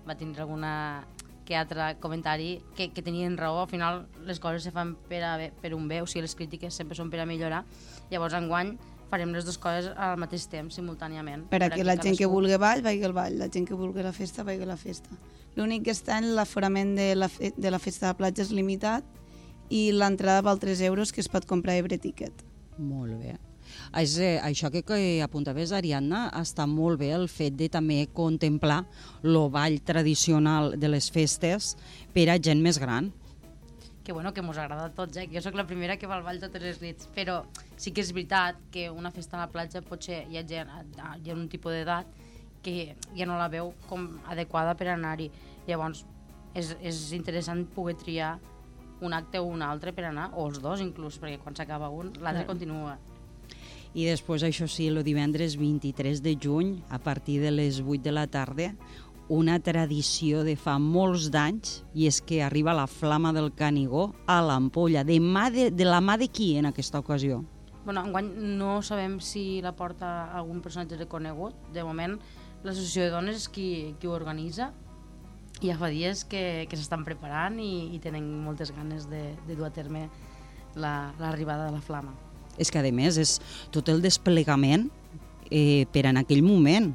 va 0.08 0.16
tindre 0.16 0.42
alguna 0.42 1.06
que 1.46 1.56
altre 1.56 1.96
comentari 2.00 2.62
que, 2.76 2.92
que 2.92 3.02
tenien 3.04 3.38
raó, 3.38 3.62
al 3.62 3.70
final 3.70 4.08
les 4.26 4.40
coses 4.40 4.64
se 4.64 4.72
fan 4.72 4.96
per, 5.08 5.24
a, 5.24 5.52
per 5.62 5.76
un 5.76 5.88
bé, 5.88 6.02
o 6.02 6.08
sigui, 6.08 6.22
les 6.22 6.34
crítiques 6.36 6.74
sempre 6.74 6.96
són 6.96 7.12
per 7.12 7.20
a 7.20 7.26
millorar, 7.26 7.64
llavors 8.10 8.34
enguany 8.34 8.78
farem 9.10 9.34
les 9.36 9.46
dues 9.48 9.58
coses 9.62 9.92
al 9.96 10.20
mateix 10.22 10.48
temps, 10.52 10.76
simultàniament. 10.76 11.48
Per 11.52 11.62
a 11.64 11.70
que 11.74 11.86
la 11.86 11.98
gent 12.02 12.18
que 12.20 12.30
vulgui 12.30 12.58
ball, 12.62 12.84
vagi 12.86 13.04
al 13.06 13.16
ball. 13.16 13.40
La 13.40 13.50
gent 13.52 13.68
que 13.68 13.78
vulgui 13.78 14.04
la 14.06 14.14
festa, 14.16 14.44
vagi 14.48 14.66
a 14.66 14.70
la 14.70 14.78
festa. 14.80 15.18
L'únic 15.56 15.86
que 15.88 15.96
està 15.96 16.20
en 16.20 16.34
l'aforament 16.36 16.96
de, 16.98 17.14
la 17.16 17.30
fe 17.32 17.54
de 17.56 17.72
la 17.72 17.80
festa 17.80 18.08
de 18.08 18.14
la 18.14 18.20
platja 18.20 18.44
és 18.44 18.52
limitat 18.52 19.06
i 19.70 19.90
l'entrada 19.96 20.44
val 20.46 20.60
3 20.62 20.82
euros 20.90 21.12
que 21.12 21.24
es 21.24 21.32
pot 21.32 21.48
comprar 21.48 21.78
Ebre 21.80 21.98
Ticket. 21.98 22.44
Molt 22.78 23.16
bé. 23.22 23.38
És, 23.98 24.18
eh, 24.20 24.40
això 24.44 24.70
que, 24.72 24.84
que 24.86 25.22
apuntaves, 25.24 25.72
Ariadna, 25.72 26.28
està 26.38 26.68
molt 26.70 27.00
bé 27.00 27.12
el 27.16 27.28
fet 27.32 27.56
de 27.58 27.70
també 27.72 28.06
contemplar 28.14 28.84
el 29.24 29.38
ball 29.52 29.80
tradicional 29.82 30.76
de 30.80 30.92
les 30.92 31.10
festes 31.12 31.76
per 32.14 32.30
a 32.30 32.38
gent 32.38 32.62
més 32.62 32.80
gran. 32.82 33.12
Que 34.06 34.14
bueno, 34.14 34.34
que 34.34 34.44
mos 34.44 34.58
agrada 34.58 34.86
a 34.86 34.94
tots, 34.94 35.18
eh? 35.18 35.26
que 35.28 35.36
jo 35.36 35.42
sóc 35.42 35.56
la 35.58 35.66
primera 35.66 35.98
que 35.98 36.06
va 36.06 36.20
al 36.20 36.24
ball 36.24 36.38
totes 36.40 36.62
les 36.62 36.78
nits, 36.80 37.08
però 37.16 37.40
sí 37.76 37.90
que 37.92 38.04
és 38.06 38.12
veritat 38.14 38.60
que 38.72 38.86
una 38.94 39.10
festa 39.12 39.40
a 39.40 39.42
la 39.42 39.50
platja 39.50 39.82
potser 39.82 40.22
hi 40.30 40.38
ha 40.38 40.44
gent, 40.46 40.70
hi 40.94 41.32
ha 41.32 41.34
un 41.34 41.48
tipus 41.50 41.74
d'edat 41.74 42.12
que 42.62 42.94
ja 43.18 43.26
no 43.26 43.40
la 43.42 43.50
veu 43.50 43.74
com 43.90 44.06
adequada 44.30 44.76
per 44.78 44.92
anar-hi. 44.94 45.32
Llavors, 45.66 46.06
és, 46.54 46.76
és 46.86 47.02
interessant 47.18 47.66
poder 47.74 47.98
triar 47.98 48.36
un 49.02 49.18
acte 49.18 49.42
o 49.42 49.50
un 49.50 49.66
altre 49.66 49.92
per 49.92 50.06
anar, 50.06 50.30
o 50.38 50.46
els 50.52 50.62
dos 50.62 50.86
inclús, 50.86 51.18
perquè 51.20 51.42
quan 51.42 51.58
s'acaba 51.58 51.90
un, 51.90 52.14
l'altre 52.22 52.46
continua. 52.46 52.96
I 53.96 54.06
després, 54.10 54.44
això 54.44 54.68
sí, 54.68 54.90
el 54.92 55.02
divendres 55.08 55.56
23 55.58 56.22
de 56.22 56.36
juny, 56.42 56.76
a 56.92 57.00
partir 57.00 57.40
de 57.42 57.52
les 57.52 57.80
8 57.82 58.04
de 58.04 58.12
la 58.12 58.28
tarda, 58.28 58.74
una 59.30 59.58
tradició 59.60 60.44
de 60.46 60.54
fa 60.56 60.78
molts 60.80 61.32
d'anys, 61.34 61.80
i 61.98 62.06
és 62.06 62.20
que 62.22 62.44
arriba 62.46 62.76
la 62.78 62.86
flama 62.88 63.32
del 63.34 63.52
Canigó 63.58 64.12
a 64.30 64.40
l'ampolla. 64.46 65.04
De, 65.04 65.18
mà 65.20 65.48
de, 65.54 65.72
de 65.74 65.86
la 65.88 66.02
mà 66.02 66.18
de 66.22 66.28
qui 66.30 66.56
en 66.60 66.68
aquesta 66.70 67.00
ocasió? 67.02 67.44
Bueno, 67.86 68.02
enguany 68.06 68.32
no 68.58 68.80
sabem 68.82 69.20
si 69.22 69.62
la 69.62 69.76
porta 69.78 70.32
algun 70.34 70.62
personatge 70.62 70.98
reconegut. 70.98 71.54
De 71.74 71.84
moment, 71.86 72.18
l'associació 72.66 73.06
de 73.06 73.14
dones 73.14 73.36
és 73.44 73.48
qui, 73.50 73.96
qui 74.00 74.08
ho 74.10 74.14
organitza 74.14 74.72
i 75.62 75.70
ja 75.70 75.78
fa 75.80 75.88
dies 75.88 76.26
que, 76.28 76.66
que 76.70 76.78
s'estan 76.78 77.06
preparant 77.08 77.58
i, 77.64 77.96
i 77.96 78.00
tenen 78.04 78.26
moltes 78.44 78.74
ganes 78.76 79.06
de, 79.10 79.22
de 79.48 79.56
dur 79.56 79.70
a 79.70 79.74
terme 79.74 80.08
la- 80.76 81.14
l'arribada 81.22 81.70
de 81.70 81.78
la 81.78 81.82
flama. 81.82 82.14
És 82.58 82.70
que, 82.72 82.80
a 82.80 82.92
més, 82.92 83.18
és 83.18 83.38
tot 83.72 83.90
el 83.90 84.02
desplegament 84.04 84.90
eh, 85.50 85.86
per 85.94 86.06
en 86.10 86.18
aquell 86.22 86.44
moment. 86.44 86.92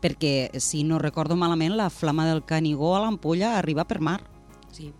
Perquè, 0.00 0.60
si 0.60 0.82
no 0.84 0.98
recordo 0.98 1.36
malament, 1.36 1.76
la 1.76 1.90
flama 1.90 2.26
del 2.28 2.44
Canigó 2.44 2.94
a 2.96 3.00
l'ampolla 3.04 3.56
arriba 3.58 3.84
per 3.84 4.00
mar. 4.00 4.20
Sí. 4.72 4.92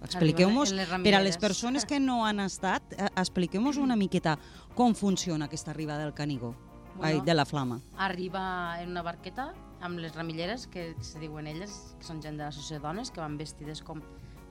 Expliqueu-nos, 0.00 0.72
per 1.04 1.14
a 1.14 1.20
les 1.20 1.36
persones 1.36 1.84
que 1.84 2.00
no 2.00 2.24
han 2.24 2.40
estat, 2.40 2.82
eh, 2.96 3.08
expliqueu-nos 3.20 3.76
una 3.76 3.96
miqueta 3.96 4.38
com 4.74 4.94
funciona 4.94 5.44
aquesta 5.46 5.70
arribada 5.70 6.04
del 6.04 6.14
Canigó, 6.14 6.54
Bueno. 6.96 7.06
ai, 7.06 7.20
de 7.20 7.34
la 7.34 7.44
flama. 7.44 7.80
Arriba 7.96 8.80
en 8.82 8.90
una 8.90 9.02
barqueta 9.02 9.52
amb 9.80 9.98
les 9.98 10.14
ramilleres, 10.14 10.66
que 10.66 10.94
se 11.00 11.18
diuen 11.18 11.46
elles, 11.46 11.94
que 11.98 12.04
són 12.04 12.22
gent 12.22 12.36
de 12.36 12.44
l'associació 12.44 12.80
de 12.80 12.86
dones, 12.86 13.10
que 13.10 13.20
van 13.20 13.36
vestides 13.36 13.82
com 13.82 14.00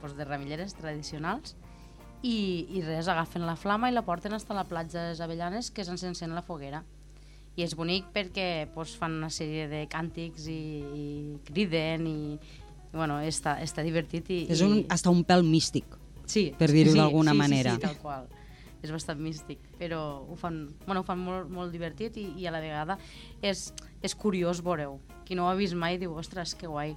doncs, 0.01 0.16
de 0.16 0.25
ramilleres 0.25 0.74
tradicionals, 0.78 1.56
i, 2.22 2.68
i 2.70 2.82
res, 2.82 3.08
agafen 3.08 3.46
la 3.48 3.56
flama 3.56 3.89
i 3.89 3.94
la 3.94 4.04
porten 4.04 4.32
fins 4.32 4.48
a 4.50 4.58
la 4.58 4.66
platja 4.66 5.01
de 5.01 5.10
les 5.13 5.22
Avellanes, 5.22 5.72
que 5.72 5.82
és 5.82 5.89
on 5.89 5.98
s'encén 5.98 6.34
la 6.36 6.42
foguera. 6.42 6.84
I 7.60 7.66
és 7.66 7.74
bonic 7.75 8.08
perquè 8.16 8.48
doncs, 8.72 8.94
fan 9.00 9.18
una 9.20 9.30
sèrie 9.34 9.68
de 9.68 9.84
càntics 9.92 10.46
i, 10.48 10.60
i 10.96 11.06
criden 11.50 12.06
i, 12.08 12.18
i 12.39 12.96
bueno, 12.96 13.18
està, 13.25 13.58
està 13.63 13.84
divertit. 13.84 14.30
I, 14.32 14.42
És 14.54 14.62
un, 14.63 14.78
i... 14.80 14.86
hasta 14.89 15.12
un 15.12 15.25
pèl 15.28 15.44
místic. 15.44 15.98
Sí, 16.30 16.50
per 16.58 16.70
dir-ho 16.72 16.94
sí, 16.94 17.00
d'alguna 17.01 17.34
sí, 17.36 17.42
manera. 17.42 17.74
Sí, 17.75 17.82
sí, 17.82 17.88
tal 17.88 17.98
qual. 18.00 18.30
És 18.80 18.94
bastant 18.96 19.20
místic, 19.20 19.60
però 19.75 20.00
ho 20.24 20.38
fan, 20.39 20.62
bueno, 20.86 21.01
ho 21.01 21.04
fan 21.04 21.20
molt, 21.20 21.50
molt 21.51 21.74
divertit 21.75 22.16
i, 22.22 22.30
i 22.39 22.46
a 22.48 22.54
la 22.56 22.62
vegada 22.63 22.96
és, 23.44 23.74
és 24.00 24.16
curiós 24.16 24.62
veure-ho. 24.63 24.96
Qui 25.28 25.36
no 25.36 25.44
ho 25.44 25.50
ha 25.51 25.58
vist 25.60 25.75
mai 25.75 25.98
diu, 26.00 26.13
ostres, 26.16 26.54
que 26.56 26.70
guai. 26.72 26.94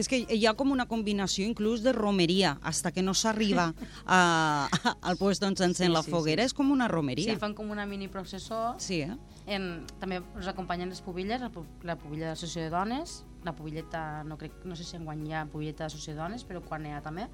És 0.00 0.08
que 0.10 0.22
hi 0.24 0.46
ha 0.48 0.54
com 0.58 0.72
una 0.72 0.88
combinació 0.90 1.44
inclús 1.46 1.84
de 1.84 1.92
romeria, 1.94 2.56
hasta 2.66 2.90
que 2.90 3.02
no 3.04 3.12
s'arriba 3.14 3.68
al 4.08 5.16
puest 5.20 5.44
on 5.46 5.54
s'encén 5.60 5.90
Sí, 5.90 5.92
la 5.92 6.02
sí, 6.02 6.10
foguera, 6.10 6.42
sí. 6.42 6.50
és 6.50 6.56
com 6.56 6.72
una 6.72 6.88
Sí, 6.88 6.92
romeria. 6.96 7.36
fan 7.38 7.52
com 7.54 7.70
una 7.70 7.84
mini 7.86 8.08
processó. 8.08 8.74
Sí, 8.78 9.02
eh? 9.04 9.12
En, 9.46 9.84
també 10.00 10.22
us 10.38 10.48
acompanyen 10.48 10.88
les 10.88 11.02
pubilles, 11.04 11.42
la, 11.42 11.50
la 11.84 11.96
pubilla 12.00 12.30
de 12.30 12.32
l'Associació 12.32 12.64
de 12.64 12.72
Dones, 12.72 13.18
la 13.44 13.52
pubilleta, 13.52 14.22
no, 14.24 14.38
crec, 14.40 14.56
no 14.64 14.76
sé 14.76 14.86
si 14.88 14.96
enguany 14.96 15.26
hi 15.28 15.34
ha 15.36 15.44
pubilleta 15.52 15.84
de 15.84 15.90
l'Associació 15.90 16.14
de 16.14 16.22
Dones, 16.22 16.46
però 16.48 16.62
quan 16.64 16.84
n'hi 16.84 16.94
ha 16.96 17.02
també. 17.04 17.28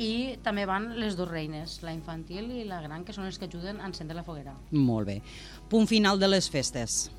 I 0.00 0.38
també 0.40 0.64
van 0.64 0.94
les 0.96 1.16
dues 1.18 1.28
reines, 1.28 1.80
la 1.84 1.92
infantil 1.92 2.48
i 2.56 2.64
la 2.64 2.80
gran, 2.80 3.04
que 3.04 3.12
són 3.12 3.26
les 3.28 3.36
que 3.36 3.50
ajuden 3.50 3.82
a 3.82 3.88
encendre 3.90 4.16
la 4.16 4.24
foguera. 4.24 4.54
Molt 4.72 5.10
bé. 5.10 5.18
Punt 5.68 5.90
final 5.90 6.20
de 6.20 6.30
les 6.30 6.48
festes. 6.48 7.10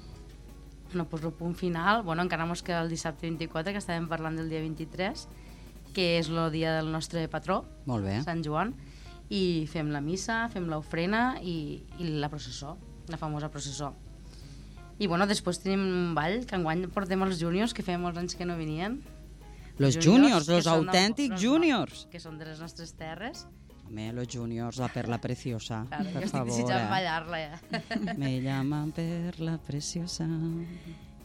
No, 0.91 1.05
doncs 1.05 1.27
el 1.29 1.35
punt 1.37 1.53
final, 1.55 2.01
bueno, 2.03 2.25
encara 2.25 2.47
mos 2.49 2.65
queda 2.65 2.81
el 2.81 2.89
dissabte 2.89 3.29
24, 3.29 3.71
que 3.71 3.79
estàvem 3.79 4.09
parlant 4.09 4.41
del 4.41 4.49
dia 4.49 4.63
23, 4.65 5.27
que 5.93 6.07
és 6.17 6.31
el 6.31 6.41
dia 6.51 6.73
del 6.79 6.89
nostre 6.91 7.27
patró, 7.29 7.61
Molt 7.85 8.07
bé. 8.07 8.17
Sant 8.25 8.41
Joan, 8.43 8.73
i 9.31 9.67
fem 9.71 9.93
la 9.93 10.01
missa, 10.03 10.47
fem 10.51 10.65
l'ofrena 10.67 11.37
i, 11.39 11.83
i 12.01 12.09
la 12.19 12.31
processó, 12.33 12.75
la 13.11 13.17
famosa 13.21 13.49
processó. 13.51 13.93
I 15.01 15.07
bueno, 15.07 15.25
després 15.27 15.59
tenim 15.63 15.81
un 15.81 16.11
ball, 16.15 16.43
que 16.45 16.55
enguany 16.55 16.85
portem 16.93 17.21
els 17.25 17.39
júniors, 17.41 17.73
que 17.73 17.83
feia 17.83 17.97
molts 18.01 18.19
anys 18.21 18.35
que 18.37 18.45
no 18.45 18.55
venien. 18.57 18.99
Los 19.81 19.97
juniors, 19.97 20.47
los 20.47 20.67
autèntics 20.69 21.41
juniors. 21.41 22.03
Que 22.11 22.19
són 22.21 22.37
de 22.37 22.45
les 22.45 22.59
nostres 22.61 22.91
terres. 22.93 23.47
Home, 23.87 24.11
los 24.13 24.27
juniors, 24.31 24.77
la 24.77 24.87
perla 24.93 25.17
preciosa, 25.19 25.81
Claro, 25.89 26.05
jo 26.05 26.13
per 26.13 26.23
estic 26.23 26.37
favor. 26.37 26.51
desitjant 26.53 26.85
Eh? 26.85 26.89
ballar-la 26.91 27.39
ja. 27.41 27.59
Me 28.21 28.35
llaman 28.41 28.91
perla 28.95 29.57
preciosa. 29.57 30.27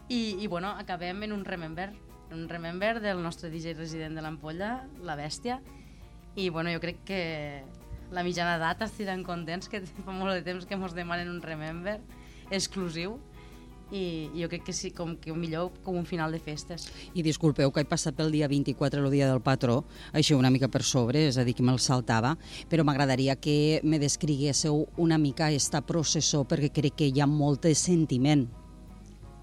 I, 0.09 0.37
I 0.41 0.47
bueno, 0.47 0.71
acabem 0.71 1.23
en 1.25 1.33
un 1.33 1.45
remember, 1.45 1.93
un 2.33 2.49
remember 2.49 3.01
del 3.01 3.23
nostre 3.23 3.51
DJ 3.51 3.75
resident 3.75 4.15
de 4.17 4.23
l'Ampolla, 4.23 4.87
la 5.03 5.17
Bèstia. 5.17 5.61
I 6.37 6.49
bueno, 6.51 6.71
jo 6.73 6.81
crec 6.81 7.05
que 7.05 7.21
la 8.13 8.25
mitjana 8.27 8.57
edat 8.59 8.83
estiran 8.87 9.25
contents, 9.27 9.71
que 9.71 9.83
fa 10.07 10.13
molt 10.13 10.35
de 10.37 10.45
temps 10.47 10.67
que 10.67 10.77
ens 10.79 10.95
demanen 10.97 11.31
un 11.33 11.41
remember 11.43 12.01
exclusiu. 12.51 13.19
I 13.95 14.33
jo 14.35 14.49
crec 14.51 14.65
que 14.67 14.73
sí, 14.75 14.91
com 14.91 15.13
que 15.15 15.31
millor 15.31 15.71
com 15.85 15.95
un 15.95 16.09
final 16.11 16.33
de 16.35 16.41
festes. 16.43 16.89
I 17.15 17.23
disculpeu 17.23 17.71
que 17.71 17.85
he 17.85 17.87
passat 17.87 18.17
pel 18.19 18.33
dia 18.35 18.49
24, 18.51 18.99
el 18.99 19.15
dia 19.15 19.29
del 19.31 19.39
patró, 19.39 19.85
això 20.11 20.35
una 20.35 20.51
mica 20.51 20.67
per 20.67 20.83
sobre, 20.83 21.29
és 21.29 21.39
a 21.39 21.45
dir, 21.47 21.55
que 21.55 21.63
me'l 21.63 21.79
saltava, 21.79 22.35
però 22.67 22.83
m'agradaria 22.83 23.39
que 23.39 23.79
me 23.87 24.03
descriguéssiu 24.03 24.89
una 24.99 25.23
mica 25.23 25.53
esta 25.55 25.85
processó, 25.87 26.43
perquè 26.43 26.73
crec 26.75 26.99
que 26.99 27.13
hi 27.13 27.23
ha 27.23 27.31
molt 27.31 27.63
de 27.63 27.77
sentiment. 27.79 28.49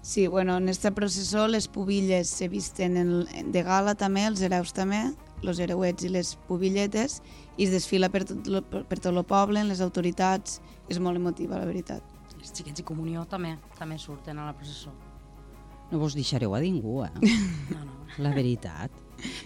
Sí, 0.04 0.26
bueno, 0.26 0.58
en 0.58 0.68
esta 0.68 0.90
processó 0.90 1.48
les 1.48 1.66
pubilles 1.66 2.28
se 2.28 2.48
visten 2.48 2.98
en, 2.98 3.52
de 3.52 3.62
gala 3.64 3.94
també, 3.96 4.26
els 4.28 4.42
hereus 4.44 4.74
també, 4.76 5.06
els 5.50 5.60
hereuets 5.60 6.04
i 6.04 6.10
les 6.12 6.34
pubilletes, 6.48 7.20
i 7.56 7.66
es 7.66 7.72
desfila 7.74 8.08
per 8.10 8.24
tot, 8.28 8.46
lo, 8.50 8.62
per, 8.62 8.84
tot 8.98 9.10
el 9.12 9.22
poble, 9.28 9.60
en 9.60 9.68
les 9.70 9.80
autoritats, 9.84 10.60
és 10.88 10.98
molt 11.00 11.16
emotiva, 11.20 11.58
la 11.60 11.66
veritat. 11.68 12.02
Els 12.40 12.52
xiquets 12.52 12.82
i 12.82 12.84
comunió 12.84 13.24
també 13.30 13.54
també 13.78 13.98
surten 13.98 14.38
a 14.38 14.46
la 14.50 14.54
processó. 14.56 14.92
No 15.90 15.98
vos 16.00 16.14
deixareu 16.16 16.54
a 16.56 16.60
ningú, 16.60 17.02
eh? 17.04 17.12
No, 17.74 17.84
no. 17.84 18.00
La 18.22 18.30
veritat. 18.34 18.90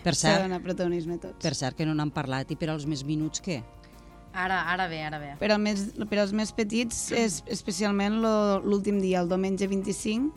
Per 0.02 0.14
S'ha 0.14 0.33
cert, 0.33 0.43
donar 0.47 0.59
protagonisme 0.64 1.19
tots. 1.21 1.38
per 1.45 1.55
cert 1.55 1.76
que 1.76 1.87
no 1.87 1.95
n'han 1.95 2.11
parlat, 2.11 2.50
i 2.50 2.57
per 2.57 2.71
als 2.73 2.87
més 2.88 3.05
minuts 3.07 3.40
què? 3.45 3.61
Ara, 4.33 4.62
ara 4.73 4.87
bé, 4.88 5.02
ara 5.07 5.19
bé. 5.19 5.31
Per, 5.40 5.49
al 5.50 5.61
més, 5.62 5.87
per 6.09 6.19
als 6.21 6.33
més 6.37 6.52
petits, 6.52 7.09
és 7.17 7.40
especialment 7.50 8.21
l'últim 8.64 8.99
dia, 9.00 9.23
el 9.23 9.31
diumenge 9.31 9.67
25, 9.67 10.33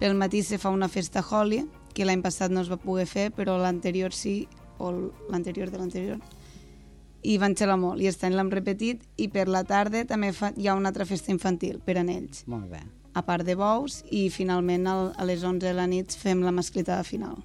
pel 0.00 0.14
matí 0.18 0.42
se 0.42 0.58
fa 0.58 0.70
una 0.74 0.88
festa 0.88 1.22
Holly, 1.24 1.64
que 1.94 2.06
l'any 2.06 2.22
passat 2.22 2.50
no 2.54 2.62
es 2.62 2.70
va 2.70 2.78
poder 2.80 3.06
fer, 3.06 3.28
però 3.34 3.56
l'anterior 3.60 4.14
sí, 4.14 4.46
o 4.78 4.90
l'anterior 5.30 5.70
de 5.70 5.78
l'anterior, 5.78 6.18
i 7.24 7.38
van 7.40 7.54
xerrar 7.56 7.78
molt, 7.80 8.02
i 8.02 8.08
aquest 8.10 8.24
any 8.28 8.34
l'hem 8.36 8.50
repetit, 8.52 9.00
i 9.16 9.28
per 9.32 9.46
la 9.48 9.64
tarda 9.64 10.04
també 10.04 10.32
fa, 10.36 10.52
hi 10.56 10.68
ha 10.68 10.74
una 10.76 10.90
altra 10.92 11.06
festa 11.08 11.32
infantil 11.32 11.78
per 11.84 11.96
a 11.96 12.02
ells, 12.04 12.44
Molt 12.46 12.68
bé. 12.70 12.82
a 13.14 13.22
part 13.24 13.46
de 13.46 13.54
bous, 13.56 14.02
i 14.10 14.28
finalment 14.30 14.86
al, 14.86 15.12
a 15.16 15.24
les 15.24 15.42
11 15.42 15.64
de 15.64 15.72
la 15.72 15.86
nit 15.86 16.12
fem 16.12 16.42
la 16.44 16.52
masclitada 16.52 17.02
final. 17.04 17.38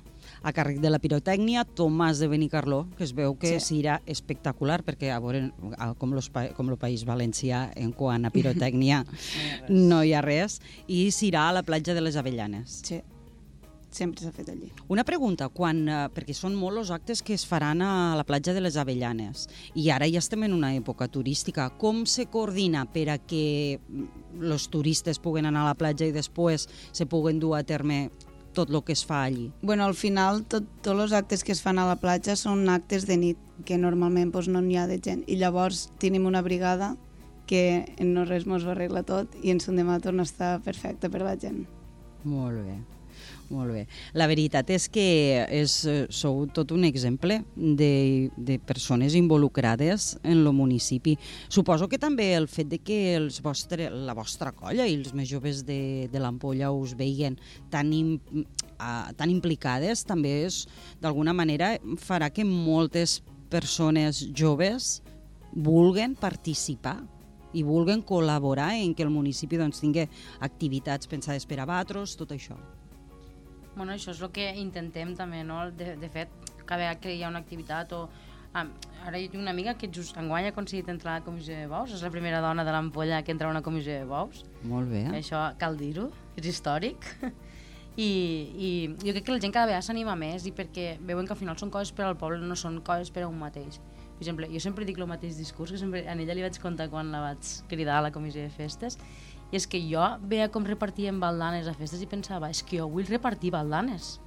A 0.43 0.51
càrrec 0.55 0.77
de 0.79 0.89
la 0.89 0.99
pirotècnia, 0.99 1.65
Tomàs 1.65 2.19
de 2.21 2.27
Benicarló, 2.31 2.85
que 2.97 3.03
es 3.03 3.11
veu 3.15 3.33
que 3.35 3.59
Sí. 3.59 3.79
serà 3.81 4.01
espectacular, 4.05 4.83
perquè 4.85 5.09
a 5.11 5.19
veure, 5.19 5.51
com, 5.97 6.13
los, 6.13 6.29
com 6.55 6.69
el 6.69 6.77
País 6.77 7.03
Valencià, 7.05 7.71
en 7.75 7.91
quant 7.91 8.25
a 8.25 8.29
pirotècnia, 8.31 9.05
no 9.69 10.03
hi 10.03 10.13
ha 10.13 10.21
res, 10.21 10.59
i 10.87 11.09
serà 11.11 11.49
a 11.49 11.53
la 11.53 11.63
platja 11.63 11.93
de 11.93 12.01
les 12.01 12.15
Avellanes. 12.15 12.81
Sí, 12.85 13.01
sempre 13.91 14.23
s'ha 14.23 14.31
fet 14.35 14.49
allí. 14.51 14.71
Una 14.87 15.03
pregunta, 15.05 15.49
quan, 15.49 15.81
eh, 15.87 15.97
perquè 16.13 16.33
són 16.37 16.55
molts 16.55 16.83
els 16.83 16.91
actes 16.91 17.23
que 17.25 17.33
es 17.33 17.45
faran 17.45 17.81
a 17.81 18.15
la 18.15 18.23
platja 18.23 18.53
de 18.53 18.61
les 18.61 18.77
Avellanes 18.77 19.47
i 19.75 19.89
ara 19.89 20.07
ja 20.09 20.19
estem 20.19 20.43
en 20.43 20.53
una 20.53 20.73
època 20.75 21.07
turística, 21.07 21.69
com 21.77 22.05
se 22.05 22.27
coordina 22.27 22.85
per 22.85 23.09
a 23.09 23.17
que 23.17 23.79
els 24.39 24.69
turistes 24.69 25.19
puguen 25.19 25.45
anar 25.45 25.65
a 25.65 25.71
la 25.71 25.77
platja 25.77 26.05
i 26.05 26.15
després 26.15 26.67
se 26.91 27.05
puguen 27.05 27.39
dur 27.39 27.55
a 27.57 27.63
terme 27.63 28.09
tot 28.53 28.69
el 28.69 28.83
que 28.83 28.93
es 28.93 29.05
fa 29.05 29.23
allí? 29.23 29.51
Bueno, 29.61 29.85
al 29.85 29.95
final, 29.95 30.43
tot, 30.45 30.65
tots 30.81 31.05
els 31.05 31.13
actes 31.13 31.43
que 31.43 31.53
es 31.53 31.61
fan 31.61 31.79
a 31.79 31.87
la 31.87 31.99
platja 32.01 32.35
són 32.35 32.67
actes 32.69 33.05
de 33.07 33.17
nit, 33.17 33.37
que 33.65 33.77
normalment 33.77 34.31
doncs, 34.31 34.49
no 34.49 34.61
n'hi 34.61 34.77
ha 34.79 34.87
de 34.87 34.99
gent. 35.03 35.23
I 35.27 35.37
llavors 35.37 35.89
tenim 35.99 36.25
una 36.25 36.41
brigada 36.41 36.95
que 37.49 37.95
en 37.97 38.13
no 38.13 38.25
res 38.29 38.45
mos 38.45 38.65
ho 38.65 38.73
arregla 38.75 39.01
tot 39.03 39.33
i 39.41 39.49
en 39.49 39.59
son 39.63 39.79
demà 39.79 39.97
torna 40.03 40.21
a 40.25 40.29
estar 40.29 40.53
perfecte 40.65 41.09
per 41.09 41.23
la 41.25 41.35
gent. 41.39 41.65
Molt 42.23 42.61
bé. 42.61 42.98
Molt 43.49 43.73
bé. 43.73 43.85
La 44.13 44.27
veritat 44.29 44.69
és 44.69 44.85
que 44.93 45.05
és, 45.49 45.73
eh, 45.89 46.05
sou 46.13 46.43
tot 46.53 46.71
un 46.71 46.85
exemple 46.85 47.39
de, 47.55 48.29
de 48.37 48.59
persones 48.59 49.15
involucrades 49.17 50.19
en 50.23 50.37
el 50.37 50.51
municipi. 50.53 51.17
Suposo 51.49 51.89
que 51.89 51.97
també 51.97 52.33
el 52.37 52.47
fet 52.47 52.69
de 52.69 52.77
que 52.77 53.15
els 53.17 53.41
vostre, 53.41 53.89
la 53.89 54.13
vostra 54.13 54.53
colla 54.53 54.85
i 54.85 54.95
els 54.99 55.13
més 55.17 55.29
joves 55.29 55.65
de, 55.65 56.07
de 56.11 56.21
l'Ampolla 56.21 56.71
us 56.71 56.93
veien 56.97 57.39
tan, 57.73 57.91
im, 57.93 58.19
tan 58.77 59.33
implicades 59.33 60.05
també 60.05 60.43
és, 60.45 60.63
d'alguna 61.01 61.33
manera, 61.33 61.75
farà 61.97 62.29
que 62.29 62.45
moltes 62.45 63.19
persones 63.49 64.27
joves 64.37 64.99
vulguen 65.51 66.13
participar 66.13 66.99
i 67.53 67.63
vulguen 67.65 68.03
col·laborar 68.05 68.75
en 68.77 68.93
que 68.93 69.05
el 69.05 69.09
municipi 69.09 69.57
doncs, 69.57 69.81
tingui 69.81 70.05
activitats 70.45 71.09
pensades 71.09 71.49
per 71.49 71.59
a 71.63 71.65
batros, 71.65 72.13
tot 72.19 72.35
això. 72.35 72.57
Bueno, 73.79 73.93
això 73.95 74.11
és 74.11 74.19
el 74.19 74.31
que 74.35 74.43
intentem 74.59 75.13
també, 75.15 75.39
no? 75.47 75.61
De, 75.71 75.93
de 75.95 76.07
fet, 76.11 76.31
cada 76.65 76.81
vegada 76.81 76.97
que 76.99 77.13
hi 77.15 77.23
ha 77.23 77.29
una 77.31 77.39
activitat 77.39 77.93
o... 77.95 78.09
Ah, 78.49 78.65
ara 79.05 79.19
jo 79.21 79.29
tinc 79.29 79.43
una 79.43 79.53
amiga 79.53 79.75
que 79.79 79.87
just 79.93 80.17
enguany 80.17 80.47
ha 80.47 80.51
aconseguit 80.51 80.89
entrar 80.91 81.13
a 81.13 81.19
la 81.21 81.23
comissió 81.23 81.55
de 81.55 81.67
bous, 81.69 81.93
és 81.95 82.01
la 82.03 82.09
primera 82.11 82.41
dona 82.43 82.65
de 82.67 82.73
l'Ampolla 82.75 83.21
que 83.23 83.31
entra 83.31 83.47
a 83.47 83.53
una 83.53 83.61
comissió 83.63 83.93
de 83.93 84.07
bous. 84.09 84.41
Molt 84.67 84.91
bé. 84.91 85.05
Això 85.15 85.45
cal 85.61 85.79
dir-ho, 85.79 86.09
és 86.35 86.49
històric. 86.51 87.07
I, 87.99 88.09
I 88.09 88.69
jo 88.99 89.13
crec 89.13 89.29
que 89.29 89.37
la 89.37 89.43
gent 89.45 89.55
cada 89.55 89.69
vegada 89.69 89.85
s'anima 89.85 90.17
més 90.19 90.49
i 90.49 90.53
perquè 90.55 90.97
veuen 90.99 91.29
que 91.29 91.37
al 91.37 91.39
final 91.39 91.55
són 91.61 91.71
coses 91.71 91.95
per 91.95 92.09
al 92.09 92.19
poble, 92.19 92.41
no 92.43 92.59
són 92.59 92.81
coses 92.83 93.13
per 93.15 93.23
a 93.23 93.31
un 93.31 93.39
mateix. 93.39 93.79
Per 94.19 94.25
exemple, 94.25 94.49
jo 94.51 94.59
sempre 94.59 94.83
dic 94.83 94.99
el 94.99 95.07
mateix 95.07 95.39
discurs, 95.39 95.71
que 95.71 95.79
sempre 95.79 96.03
a 96.03 96.17
ella 96.19 96.35
li 96.35 96.43
vaig 96.43 96.59
contar 96.59 96.89
quan 96.91 97.13
la 97.13 97.21
vaig 97.29 97.53
cridar 97.71 98.01
a 98.01 98.07
la 98.09 98.11
comissió 98.11 98.43
de 98.43 98.51
festes, 98.51 98.99
i 99.51 99.57
és 99.57 99.65
que 99.67 99.79
jo 99.81 100.03
veia 100.29 100.49
com 100.53 100.65
repartien 100.65 101.19
baldanes 101.19 101.67
a 101.67 101.73
festes 101.73 102.01
i 102.01 102.07
pensava, 102.09 102.49
és 102.49 102.61
que 102.63 102.77
jo 102.77 102.89
vull 102.89 103.07
repartir 103.09 103.51
baldanes. 103.55 104.19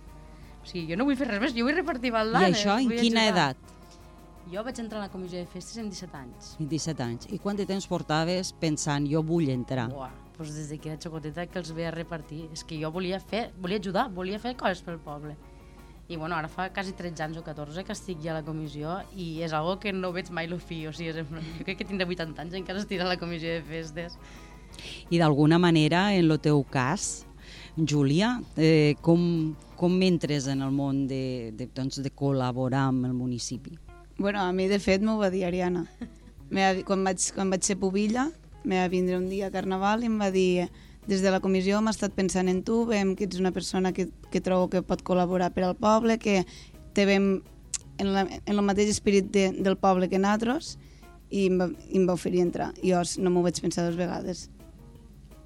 O 0.62 0.66
sigui, 0.66 0.88
jo 0.90 0.96
no 0.98 1.04
vull 1.08 1.16
fer 1.18 1.28
res 1.28 1.40
més, 1.42 1.54
jo 1.54 1.66
vull 1.66 1.76
repartir 1.78 2.10
I 2.10 2.16
baldanes. 2.16 2.58
això 2.58 2.78
en 2.78 2.88
quina 2.90 3.26
ajudar. 3.28 3.52
edat? 3.54 3.56
Jo 4.52 4.64
vaig 4.66 4.78
entrar 4.82 4.98
a 4.98 5.04
la 5.06 5.12
comissió 5.12 5.38
de 5.38 5.46
festes 5.46 5.78
amb 5.78 5.90
17 5.90 6.16
anys. 6.18 6.56
27 6.58 7.02
anys. 7.02 7.28
I 7.30 7.38
quant 7.38 7.56
de 7.56 7.66
temps 7.66 7.86
portaves 7.86 8.50
pensant 8.58 9.06
jo 9.06 9.22
vull 9.22 9.48
entrar? 9.54 9.86
Buah, 9.92 10.10
doncs 10.36 10.50
des 10.56 10.68
de 10.68 10.78
que 10.82 10.90
era 10.90 10.98
xocoteta 11.00 11.46
que 11.46 11.58
els 11.60 11.70
veia 11.72 11.92
repartir. 11.94 12.48
És 12.52 12.64
que 12.66 12.78
jo 12.80 12.90
volia 12.90 13.20
fer, 13.20 13.52
volia 13.62 13.78
ajudar, 13.78 14.08
volia 14.10 14.40
fer 14.42 14.56
coses 14.56 14.82
pel 14.82 14.98
poble. 14.98 15.36
I 16.08 16.16
bueno, 16.18 16.34
ara 16.34 16.48
fa 16.50 16.68
quasi 16.74 16.92
13 16.92 17.22
anys 17.22 17.38
o 17.38 17.44
14 17.46 17.84
que 17.86 17.94
estic 17.94 18.18
ja 18.20 18.32
a 18.34 18.40
la 18.40 18.42
comissió 18.44 18.98
i 19.14 19.40
és 19.46 19.52
algo 19.54 19.78
que 19.78 19.92
no 19.94 20.10
veig 20.12 20.28
mai 20.34 20.50
el 20.50 20.58
fi. 20.60 20.86
O 20.88 20.92
sigui, 20.92 21.12
jo 21.14 21.64
crec 21.64 21.78
que 21.78 21.84
tindré 21.86 22.04
80 22.04 22.42
anys 22.42 22.54
encara 22.58 22.82
estic 22.82 23.00
a 23.00 23.06
la 23.06 23.16
comissió 23.16 23.48
de 23.48 23.62
festes. 23.62 24.18
I 25.10 25.20
d'alguna 25.20 25.58
manera, 25.62 26.10
en 26.14 26.30
el 26.30 26.40
teu 26.40 26.62
cas, 26.64 27.26
Júlia, 27.76 28.36
eh, 28.56 28.94
com, 29.00 29.54
com 29.76 29.96
entres 30.04 30.46
en 30.52 30.60
el 30.62 30.72
món 30.74 31.06
de, 31.08 31.52
de, 31.56 31.68
doncs, 31.72 32.02
de 32.04 32.12
col·laborar 32.12 32.88
amb 32.90 33.08
el 33.08 33.16
municipi? 33.16 33.78
Bueno, 34.18 34.42
a 34.44 34.52
mi, 34.52 34.68
de 34.68 34.78
fet, 34.78 35.02
m'ho 35.02 35.16
va 35.20 35.32
dir 35.32 35.46
Ariana. 35.48 35.86
Quan, 36.52 37.00
vaig, 37.06 37.30
quan 37.32 37.48
vaig 37.48 37.64
ser 37.64 37.78
pubilla, 37.80 38.26
me 38.64 38.76
va 38.76 38.88
vindre 38.92 39.16
un 39.16 39.30
dia 39.30 39.48
a 39.48 39.54
Carnaval 39.54 40.04
i 40.04 40.10
em 40.10 40.18
va 40.20 40.28
dir 40.30 40.68
des 41.08 41.22
de 41.24 41.30
la 41.32 41.40
comissió 41.40 41.80
hem 41.80 41.88
estat 41.90 42.12
pensant 42.14 42.50
en 42.52 42.60
tu, 42.62 42.84
veiem 42.86 43.16
que 43.16 43.26
ets 43.26 43.40
una 43.40 43.50
persona 43.56 43.90
que, 43.96 44.10
que 44.30 44.42
trobo 44.44 44.68
que 44.70 44.84
pot 44.86 45.02
col·laborar 45.02 45.50
per 45.54 45.64
al 45.66 45.74
poble, 45.74 46.18
que 46.20 46.42
te 46.94 47.06
veiem 47.08 47.40
en, 47.98 48.12
la, 48.12 48.26
en 48.28 48.54
el 48.54 48.62
mateix 48.62 48.92
espírit 48.92 49.32
de, 49.34 49.48
del 49.58 49.78
poble 49.80 50.08
que 50.12 50.20
nosaltres 50.20 50.76
i 51.32 51.48
em 51.48 51.58
va, 51.58 51.70
i 51.88 51.98
em 51.98 52.06
va 52.06 52.14
oferir 52.18 52.44
entrar. 52.44 52.70
Jo 52.84 53.02
no 53.18 53.32
m'ho 53.32 53.42
vaig 53.46 53.58
pensar 53.64 53.88
dues 53.88 53.98
vegades. 53.98 54.46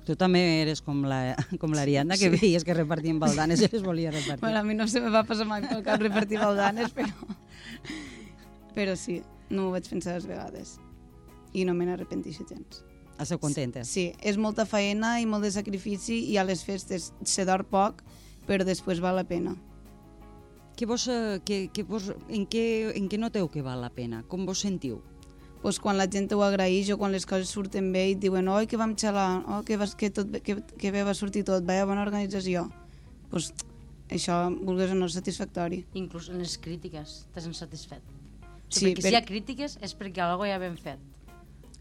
Tu 0.06 0.14
també 0.14 0.40
eres 0.62 0.80
com 0.86 1.00
la- 1.08 1.34
com 1.60 1.72
l'Ariadna, 1.74 2.14
la, 2.14 2.18
que 2.20 2.30
Sí. 2.30 2.38
veies 2.46 2.62
que 2.64 2.74
repartien 2.78 3.18
baldanes 3.18 3.60
i 3.60 3.68
les 3.72 3.82
volia 3.82 4.12
repartir. 4.14 4.40
Bueno, 4.44 4.60
a 4.60 4.62
mi 4.62 4.74
no 4.78 4.86
se 4.86 5.00
me 5.02 5.10
va 5.10 5.24
passar 5.26 5.46
mai 5.50 5.64
pel 5.66 5.82
cap 5.82 6.00
repartir 6.00 6.38
baldanes, 6.38 6.92
però... 6.94 7.10
Però 8.76 8.92
sí, 8.96 9.22
no 9.48 9.62
m'ho 9.64 9.70
vaig 9.72 9.86
pensar 9.88 10.12
dues 10.18 10.26
vegades. 10.28 10.74
I 11.56 11.64
no 11.64 11.72
me 11.74 11.86
n'arrepenteixo 11.88 12.44
gens. 12.48 12.82
Esteu 13.18 13.38
contenta? 13.40 13.82
Sí, 13.88 14.10
és 14.20 14.36
molta 14.36 14.66
faena 14.68 15.14
i 15.22 15.24
molt 15.26 15.46
de 15.46 15.50
sacrifici 15.54 16.18
i 16.28 16.36
a 16.36 16.44
les 16.44 16.60
festes 16.66 17.06
se 17.24 17.46
dor 17.48 17.64
poc, 17.64 18.02
però 18.46 18.66
després 18.68 19.00
val 19.00 19.16
la 19.16 19.24
pena. 19.24 19.54
Què 20.76 20.84
vos, 20.84 21.06
eh, 21.08 21.40
que, 21.48 21.70
que 21.72 21.86
vos, 21.88 22.10
en, 22.28 22.44
què, 22.44 22.92
en 23.00 23.08
què 23.08 23.16
noteu 23.18 23.48
que 23.48 23.64
val 23.64 23.80
la 23.80 23.88
pena? 23.88 24.20
Com 24.28 24.44
vos 24.44 24.60
sentiu? 24.60 25.00
Pues, 25.62 25.78
quan 25.80 25.96
la 25.98 26.06
gent 26.06 26.30
ho 26.32 26.42
agraeix 26.42 26.90
o 26.92 26.98
quan 26.98 27.12
les 27.12 27.26
coses 27.26 27.48
surten 27.50 27.92
bé 27.92 28.08
i 28.10 28.12
et 28.16 28.20
diuen 28.22 28.48
oi, 28.48 28.66
que 28.66 28.76
vam 28.76 28.94
xalar, 28.96 29.42
oh, 29.48 29.62
que, 29.66 29.76
vas, 29.76 29.94
que, 29.94 30.10
tot, 30.10 30.30
que, 30.42 30.58
que 30.78 30.90
bé 30.94 31.02
va 31.02 31.14
sortir 31.14 31.44
tot, 31.44 31.64
vaya 31.66 31.84
bona 31.88 32.02
organització. 32.06 32.68
Pues, 33.30 33.52
això, 34.10 34.36
vulguis 34.62 34.92
o 34.92 34.94
no, 34.94 35.06
és 35.10 35.16
satisfactori. 35.18 35.84
Inclús 35.98 36.28
en 36.30 36.38
les 36.38 36.56
crítiques 36.62 37.26
te 37.34 37.40
sents 37.42 37.58
satisfet. 37.64 38.02
O 38.06 38.70
Sí, 38.70 38.80
sigui, 38.80 38.92
perquè 38.94 39.02
per- 39.02 39.10
si 39.10 39.14
hi 39.14 39.18
ha 39.18 39.24
crítiques 39.26 39.78
és 39.82 39.92
perquè 39.98 40.22
alguna 40.24 40.50
ja 40.52 40.58
ben 40.62 40.76
fet. 40.78 40.98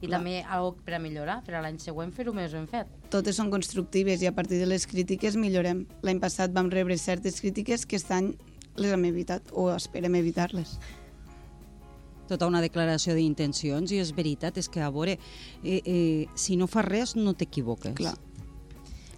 I 0.01 0.07
Clar. 0.09 0.17
també 0.19 0.41
algo 0.43 0.75
per 0.85 0.93
a 0.97 0.99
millorar, 0.99 1.37
per 1.45 1.55
a 1.55 1.61
l'any 1.63 1.77
següent 1.79 2.11
fer-ho 2.13 2.33
més 2.35 2.51
ben 2.53 2.65
fet. 2.67 2.87
Totes 3.09 3.37
són 3.39 3.49
constructives 3.49 4.21
i 4.21 4.27
a 4.27 4.33
partir 4.35 4.59
de 4.59 4.65
les 4.67 4.85
crítiques 4.85 5.37
millorem. 5.39 5.85
L'any 6.03 6.19
passat 6.19 6.51
vam 6.53 6.67
rebre 6.69 6.97
certes 6.97 7.39
crítiques 7.41 7.85
que 7.85 7.95
aquest 7.95 8.11
any 8.11 8.33
les 8.75 8.91
hem 8.91 9.05
evitat 9.07 9.49
o 9.53 9.69
esperem 9.71 10.15
evitar-les. 10.19 10.75
Tota 12.29 12.47
una 12.49 12.61
declaració 12.63 13.15
d'intencions 13.17 13.91
i 13.93 13.99
és 14.01 14.13
veritat, 14.15 14.57
és 14.57 14.69
que 14.69 14.81
a 14.81 14.91
veure, 14.93 15.17
eh, 15.63 15.81
eh, 15.81 16.25
si 16.35 16.55
no 16.57 16.67
fas 16.67 16.85
res 16.85 17.15
no 17.15 17.33
t'equivoques. 17.33 17.93
Clar. 17.97 18.15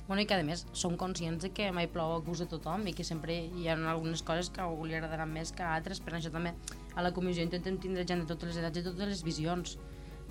Bueno, 0.07 0.21
i 0.23 0.25
que 0.25 0.37
a 0.37 0.43
més 0.47 0.63
som 0.71 0.95
conscients 0.95 1.43
de 1.43 1.49
que 1.51 1.67
mai 1.75 1.89
plou 1.91 2.13
a 2.15 2.19
gust 2.23 2.39
de 2.39 2.47
tothom 2.47 2.85
i 2.87 2.93
que 2.95 3.03
sempre 3.03 3.35
hi 3.43 3.67
ha 3.67 3.75
algunes 3.91 4.23
coses 4.23 4.49
que 4.49 4.61
a 4.63 4.67
algú 4.69 4.87
li 4.87 4.95
agradaran 4.95 5.27
més 5.27 5.51
que 5.51 5.65
a 5.67 5.73
altres, 5.75 5.99
per 5.99 6.15
això 6.15 6.31
també 6.31 6.53
a 6.95 7.03
la 7.03 7.11
comissió 7.11 7.43
intentem 7.43 7.75
tindre 7.83 8.05
gent 8.07 8.23
de 8.23 8.29
totes 8.29 8.53
les 8.53 8.61
edats 8.61 8.79
i 8.79 8.85
totes 8.85 9.11
les 9.11 9.23
visions, 9.27 9.75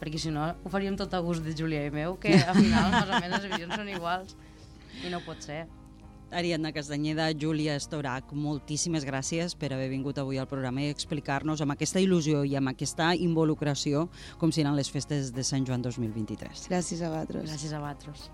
perquè 0.00 0.20
si 0.20 0.32
no 0.32 0.48
ho 0.48 0.72
faríem 0.72 0.96
tot 0.96 1.12
a 1.12 1.20
gust 1.20 1.44
de 1.44 1.52
Júlia 1.52 1.84
i 1.84 1.92
meu, 1.92 2.16
que 2.16 2.32
al 2.40 2.56
final 2.56 2.88
més 2.96 3.04
o 3.04 3.20
menys 3.20 3.36
les 3.36 3.50
visions 3.52 3.76
són 3.76 3.92
iguals 3.92 4.36
i 5.04 5.12
no 5.12 5.20
pot 5.28 5.44
ser. 5.44 5.66
Ariadna 6.30 6.72
Castanyeda, 6.72 7.28
Júlia 7.38 7.76
Estorac, 7.78 8.32
moltíssimes 8.34 9.06
gràcies 9.06 9.54
per 9.54 9.70
haver 9.72 9.88
vingut 9.92 10.18
avui 10.18 10.40
al 10.42 10.48
programa 10.50 10.82
i 10.82 10.90
explicar-nos 10.90 11.62
amb 11.62 11.76
aquesta 11.76 12.02
il·lusió 12.02 12.42
i 12.44 12.56
amb 12.58 12.72
aquesta 12.72 13.12
involucració 13.14 14.08
com 14.40 14.50
seran 14.50 14.76
les 14.76 14.90
festes 14.90 15.30
de 15.32 15.46
Sant 15.46 15.68
Joan 15.68 15.86
2023. 15.86 16.66
Gràcies 16.72 17.02
a 17.02 17.12
vosaltres. 17.14 17.46
Gràcies 17.46 17.72
a 17.72 17.80
vosaltres. 17.84 18.28